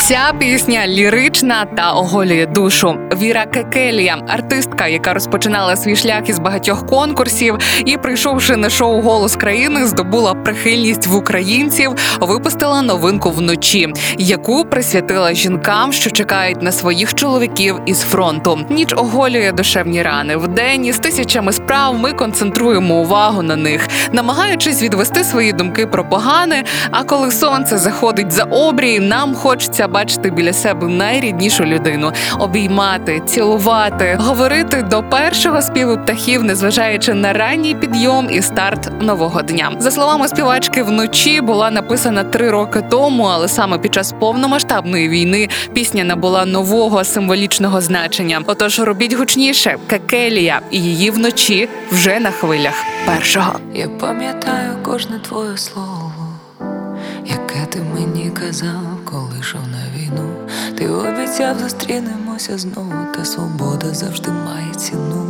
[0.00, 2.96] Ця пісня лірична та оголює душу.
[3.22, 9.36] Віра Кекелія, артистка, яка розпочинала свій шлях із багатьох конкурсів, і прийшовши на шоу Голос
[9.36, 17.14] країни, здобула прихильність в українців, випустила новинку вночі, яку присвятила жінкам, що чекають на своїх
[17.14, 18.60] чоловіків із фронту.
[18.70, 20.36] Ніч оголює душевні рани.
[20.36, 26.64] Вдень із тисячами справ ми концентруємо увагу на них, намагаючись відвести свої думки про погане.
[26.90, 34.18] А коли сонце заходить за обрій, нам хочеться бачити біля себе найріднішу людину, обіймати, цілувати,
[34.20, 39.72] говорити до першого співу птахів, незважаючи на ранній підйом і старт нового дня.
[39.78, 45.48] За словами співачки, вночі була написана три роки тому, але саме під час повномасштабної війни
[45.72, 48.40] пісня набула нового символічного значення.
[48.46, 52.74] Отож, робіть гучніше Кекелія і її вночі вже на хвилях
[53.06, 53.52] першого.
[53.74, 56.12] Я пам'ятаю кожне твоє слово,
[57.26, 60.30] яке ти мені казав, коли йшов на війну.
[60.78, 65.26] Ти обіцяв, зустрінемося знову, та свобода завжди має ціну.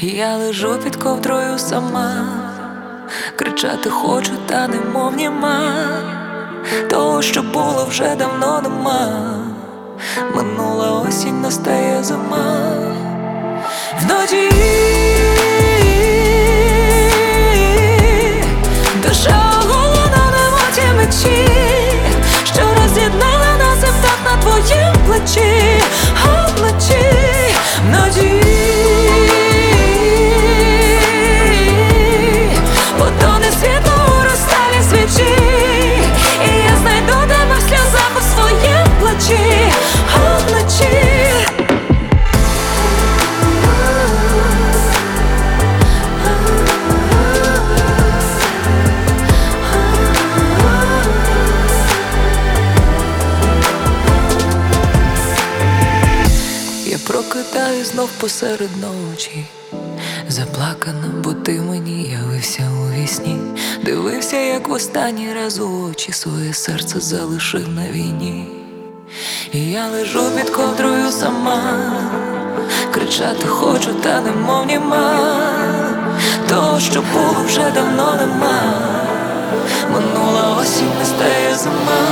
[0.00, 2.26] І я лежу під ковдрою сама,
[3.36, 5.72] кричати хочу, та немов німа.
[6.90, 9.38] Того, що було вже давно нема.
[10.34, 12.72] Минула осінь, настає зима.
[14.00, 14.91] Вночі
[57.84, 59.44] знов посеред ночі,
[60.28, 63.36] заплакана, бо ти мені явився у вісні,
[63.84, 68.48] дивився, як в останній раз у очі своє серце залишив на війні.
[69.52, 71.60] І я лежу під ковдрою сама,
[72.94, 75.32] кричати хочу, та немов німа.
[76.48, 78.62] Того, що було вже давно нема.
[79.92, 82.02] Минула осінь, настає зима.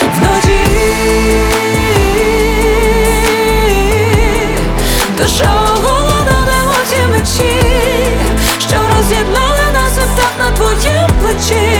[0.00, 1.19] Вночі
[11.40, 11.79] ti.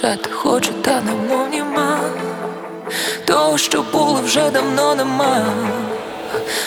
[0.00, 2.00] Кричати хочу, та немов німа.
[3.24, 5.44] Того, що було вже давно нема.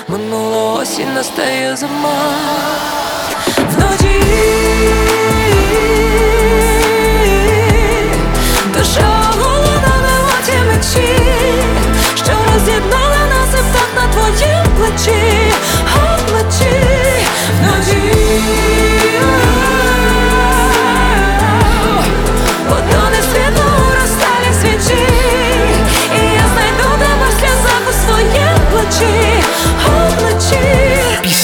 [0.07, 2.33] Минула осінь настає зима.
[3.57, 4.21] Вночі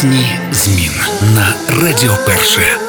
[0.07, 0.91] Пісні змін
[1.35, 2.86] на Радіо Перше.